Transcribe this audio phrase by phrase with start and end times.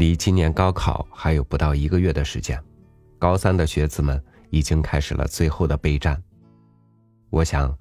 [0.00, 2.58] 离今年高考还有不到一个月的时间，
[3.18, 6.18] 高三的学子们已经开始了最后的备战。
[7.28, 7.76] 我想，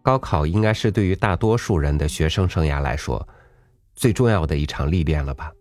[0.00, 3.28] 高考应该是对于大多数人的学生生涯来说，
[3.94, 5.52] 最重要的一场历练了吧？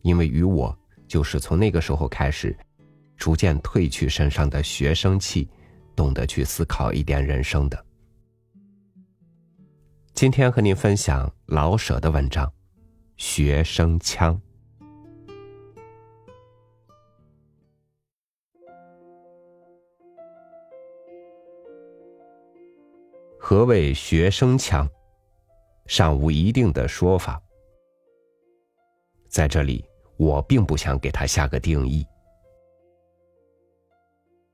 [0.00, 0.74] 因为与我
[1.06, 2.56] 就是从那个时候开始，
[3.18, 5.46] 逐渐褪去身上的学生气，
[5.94, 7.84] 懂得去思考一点人生的。
[10.14, 12.46] 今天和您分享老舍的文章
[13.18, 14.34] 《学生腔》。
[23.52, 24.88] 何谓学生腔？
[25.84, 27.38] 尚无一定的说法。
[29.28, 29.84] 在这里，
[30.16, 32.02] 我并不想给他下个定义。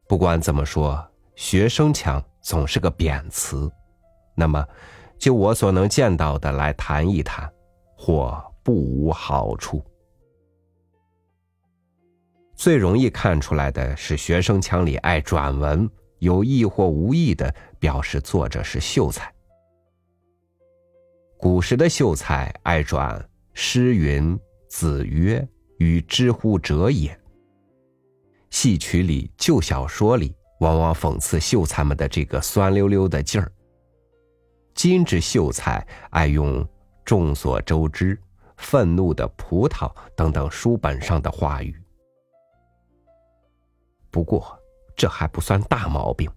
[0.08, 1.00] 不管怎么说，
[1.36, 3.70] 学生腔总是个贬词。
[4.34, 4.66] 那么，
[5.16, 7.48] 就我所能见到的来谈一谈，
[7.96, 9.80] 或不无好处。
[12.56, 15.88] 最容易看出来的是，学生腔里爱转文。
[16.20, 19.32] 有意或无意的表示作者是秀才。
[21.36, 25.46] 古时的秀才爱转诗云：“子曰
[25.78, 27.18] ：‘与之乎者也。’”
[28.50, 33.52] 戏曲里、旧小说里，往往讽刺秀才们的这个酸溜溜的劲儿。
[34.74, 36.66] 今之秀才爱用
[37.04, 38.20] 众所周知、
[38.56, 41.74] 愤怒的葡萄等等书本上的话语。
[44.10, 44.56] 不过。
[45.00, 46.28] 这还不算大毛病，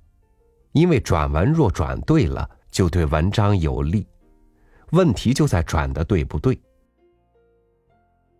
[0.73, 4.07] 因为转文若转对了，就对文章有利。
[4.91, 6.59] 问题就在转的对不对。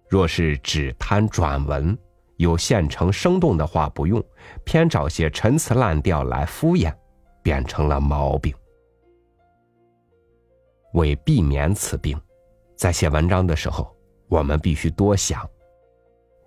[0.10, 1.98] 若是只贪转文，
[2.38, 4.22] 有现成生动的话不用，
[4.66, 6.94] 偏找些陈词滥调来敷衍，
[7.42, 8.54] 变成了毛病。
[10.94, 12.20] 为避免此病，
[12.76, 13.96] 在写文章的时候，
[14.28, 15.50] 我们必须多想，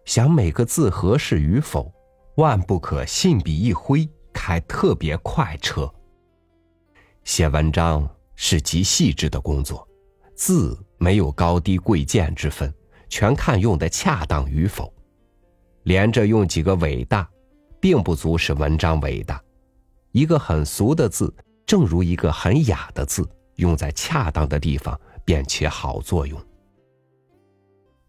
[0.05, 1.91] 想每个字合适与否。
[2.37, 5.91] 万不可信笔一挥开特别快车。
[7.23, 9.89] 写文章是极细致的工作，
[10.35, 12.71] 字没有高低贵贱之分，
[13.09, 14.93] 全看用的恰当与否。
[15.85, 17.27] 连着用几个伟大，
[17.81, 19.43] 并不足使文章伟大。
[20.13, 21.35] 一个很俗的字，
[21.65, 26.39] 正如一个很雅的字，用在恰当的地方，便起好作用。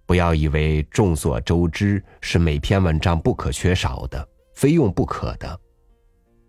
[0.05, 5.59] 不要以为众所周知是每篇文章不可缺少的，非用不可的。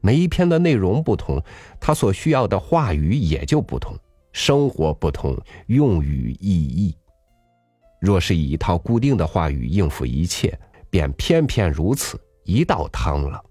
[0.06, 1.42] 每一篇的内容不同，
[1.80, 3.98] 它所需要的话语也就不同，
[4.30, 5.36] 生活不同，
[5.66, 6.96] 用语意义。
[8.00, 10.56] 若是以一套固定的话语应付一切，
[10.90, 13.44] 便偏偏如此一道汤了。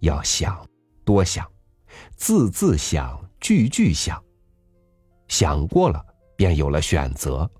[0.00, 0.62] 要想，
[1.06, 1.50] 多想，
[2.16, 4.22] 字字想，句句想，
[5.28, 6.04] 想过了，
[6.36, 7.50] 便有了选择。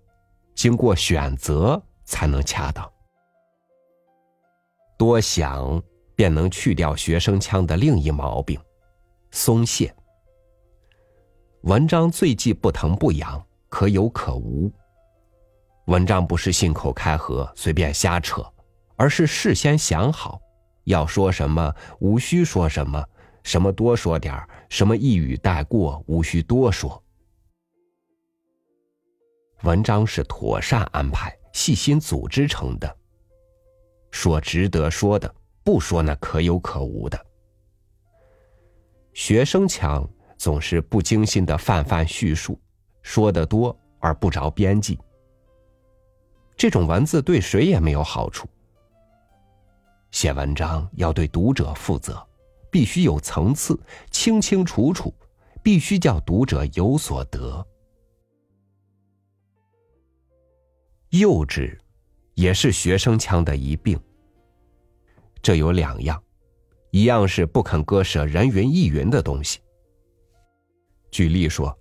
[0.55, 2.87] 经过选择才能恰当。
[4.99, 5.83] 多想
[6.17, 8.61] 便能去掉学生腔的另一毛病——
[9.31, 9.95] 松懈。
[11.63, 14.71] 文章最忌不疼不痒，可有可无。
[15.87, 18.45] 文章不是信口开河、随便瞎扯，
[18.97, 20.41] 而是事先想好，
[20.85, 23.03] 要说什么无需说什么，
[23.43, 27.03] 什么多说点什么一语带过，无需多说。
[29.63, 32.97] 文章是妥善安排、细心组织成的。
[34.11, 37.27] 说值得说的，不说那可有可无的。
[39.15, 42.61] 学生腔总是不精心的泛泛叙述，
[43.03, 44.99] 说的多而不着边际。
[46.57, 48.47] 这种文字对谁也没有好处。
[50.11, 52.25] 写文章要对读者负责，
[52.71, 53.79] 必须有层次、
[54.11, 55.13] 清清楚楚，
[55.63, 57.67] 必须叫读者有所得。
[61.11, 61.77] 幼稚，
[62.35, 63.99] 也是学生腔的一病。
[65.45, 66.21] 这有两样，
[66.91, 69.61] 一样是不肯割舍人云亦云的东西。
[71.11, 71.79] 举例说，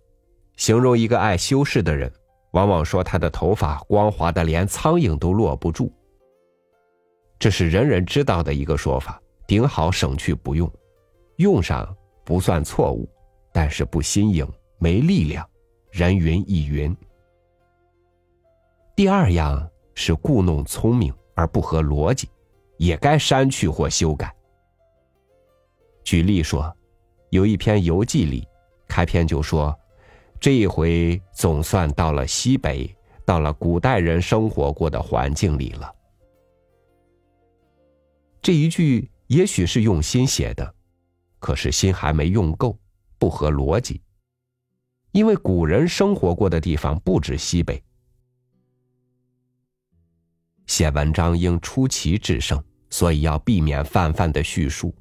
[0.58, 2.12] 形容一个爱修饰的人，
[2.52, 5.90] 往往说他的头发光滑的连苍蝇都落不住。
[7.40, 9.18] 这是人人知道的一个说法，
[9.48, 10.70] 顶好省去不用，
[11.38, 11.96] 用上
[12.26, 13.10] 不算错误，
[13.54, 14.46] 但是不新颖，
[14.78, 15.50] 没力量，
[15.90, 16.94] 人云亦云。
[18.94, 19.66] 第二样
[19.96, 22.28] 是故弄聪明而不合逻辑，
[22.84, 24.36] 也该删去或修改。
[26.04, 26.76] 举例说，
[27.30, 28.46] 有一篇游记里，
[28.90, 29.74] 开篇就说
[30.38, 32.94] ：“这一回总算到了西北，
[33.24, 35.90] 到了古代人生活过的环境里了。”
[38.44, 40.76] 这一句也许是用心写的，
[41.40, 42.78] 可是心还没用够，
[43.18, 44.02] 不合逻辑。
[45.14, 47.82] 因为古人生活过的地方不止西北。
[50.66, 52.62] 写文章应出奇制胜，
[52.94, 54.94] 所以要避免泛泛的叙述，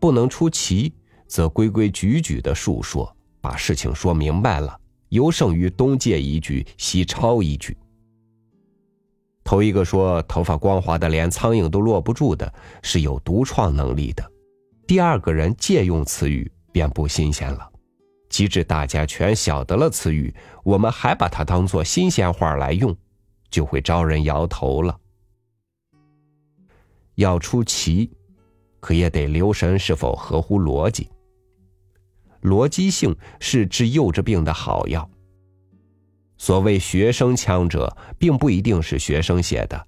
[0.00, 0.92] 不能出奇，
[1.28, 4.76] 则规规矩矩的述说，把事情说明白了，
[5.10, 7.76] 尤胜于东借一句，西抄一句。
[9.44, 12.52] 头一个说头发光滑的连苍蝇都落不住的，
[12.82, 14.24] 是有独创能力的；
[14.84, 17.70] 第二个人借用词语便不新鲜了。
[18.30, 20.34] 即使大家全晓得了词语，
[20.64, 22.92] 我们还把它当做新鲜话来用，
[23.48, 24.98] 就会招人摇头了。
[27.22, 28.10] 要出奇，
[28.80, 31.08] 可也得留神是否合乎逻辑。
[32.42, 35.08] 逻辑性是治幼稚病的好药。
[36.36, 39.86] 所谓学生腔者，并不一定是学生写的，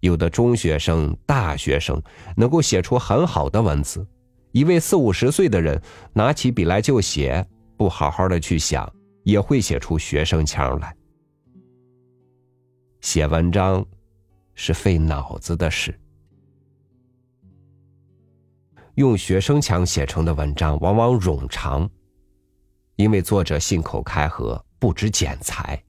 [0.00, 2.02] 有的中学生、大学生
[2.36, 4.06] 能够写出很好的文字，
[4.52, 5.80] 一位四五十岁的人
[6.14, 7.46] 拿起笔来就写。
[7.76, 8.90] 不好好的去想，
[9.24, 10.96] 也会写出学生腔来。
[13.00, 13.84] 写文章
[14.54, 15.92] 是费脑子的事，
[18.96, 21.88] 用学生腔写成的文章往往冗长，
[22.94, 25.82] 因为作者信口开河，不知剪裁。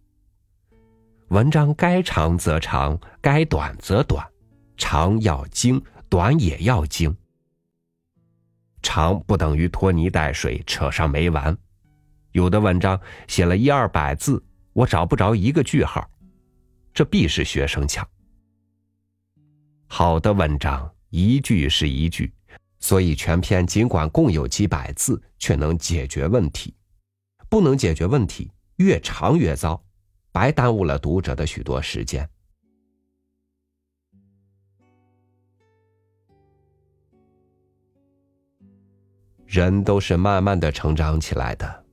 [1.28, 4.28] 文章该长则长，该短则短，
[4.76, 5.80] 长要精，
[6.10, 7.16] 短也要精。
[8.82, 11.56] 长不等于拖泥带水，扯上没完。
[12.32, 14.44] 有的文章写了一二百字，
[14.74, 16.10] 我找不着一个句号，
[16.92, 18.08] 这必是学生腔。
[19.88, 22.32] 好的文章一句是一句，
[22.86, 26.72] 所以全篇尽管共有几百字，却能解决问题。
[27.50, 29.84] 不能解决问题，越长越糟，
[30.32, 32.30] 白耽误了读者的许多时间。
[39.48, 41.86] 人都是慢慢的成长起来的。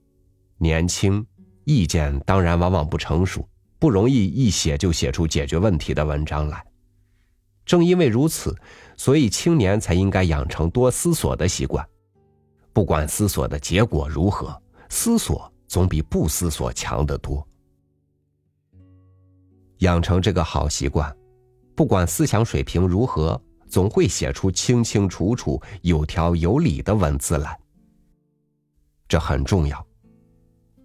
[0.58, 1.26] 年轻，
[1.64, 3.48] 意见当然往往不成熟，
[3.78, 6.62] 不容易一写就写出解决问题的文章来。
[7.64, 8.54] 正因为如此，
[9.02, 11.84] 所以青年才应该养成多思索的习惯。
[12.72, 14.56] 不管思索的结果如何，
[14.90, 17.44] 思索总比不思索强得多。
[19.78, 21.12] 养成这个好习惯，
[21.74, 27.58] 不管思想水平如何，总会写出清清楚楚、有条有理的文字来。
[29.08, 29.84] 这很重要。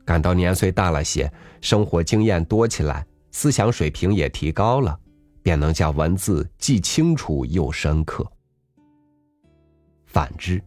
[0.04, 1.32] 感到年岁大了些，
[1.62, 5.00] 生活经验多起来，思想水平也提高了，
[5.48, 8.30] 便能叫文字既清楚又深刻。
[10.06, 10.62] 反之，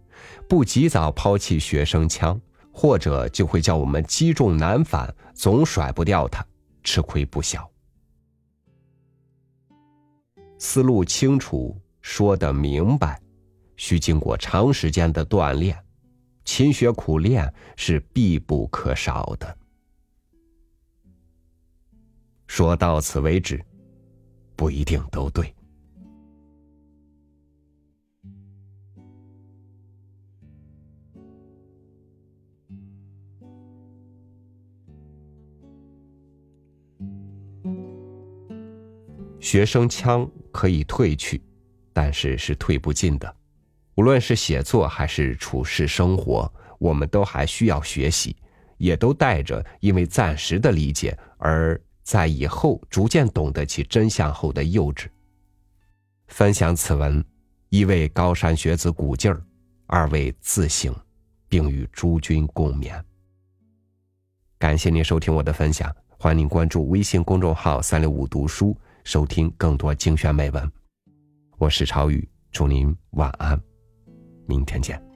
[0.49, 2.41] 不及早抛弃学生腔，
[2.73, 6.43] 或者就会叫我们积重难返，总甩不掉它，
[6.83, 7.71] 吃亏不小。
[10.59, 13.21] 思路清楚，说得明白，
[13.77, 15.79] 需经过长时间的锻炼。
[16.47, 19.59] 勤学苦练是必不可少的。
[22.47, 23.63] 说到此为止，
[24.61, 25.55] 不一定都对。
[39.41, 41.41] 学生腔可以褪去，
[41.95, 43.35] 但是是退不尽的。
[43.95, 48.37] 无论是写作还是处事生活，我们都还需要学习，
[48.77, 55.07] 也都带着因为暂时的理解，而在以后逐渐懂得其真相后的幼稚。
[56.29, 57.25] 分享此文，
[57.69, 59.43] 一为高山学子鼓劲儿，
[59.87, 60.95] 二为自省，
[61.49, 63.03] 并与诸君共勉。
[64.59, 70.71] 感谢您收听我的分享，欢迎您关注微信公众号“三六五读书”，收听更多精选美文。
[71.59, 73.61] 我是超宇，祝您晚安。
[74.47, 75.10] 明天见。